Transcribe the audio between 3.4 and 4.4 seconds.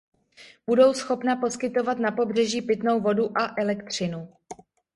elektřinu.